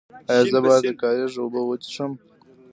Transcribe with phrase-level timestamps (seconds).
[0.31, 2.11] ایا زه باید د کاریز اوبه وڅښم؟